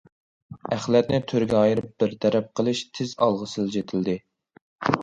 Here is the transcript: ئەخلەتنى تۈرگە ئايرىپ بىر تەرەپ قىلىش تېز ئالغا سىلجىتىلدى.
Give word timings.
ئەخلەتنى 0.75 1.19
تۈرگە 1.33 1.59
ئايرىپ 1.59 1.91
بىر 2.05 2.17
تەرەپ 2.27 2.51
قىلىش 2.61 2.83
تېز 2.99 3.13
ئالغا 3.23 3.53
سىلجىتىلدى. 3.57 4.21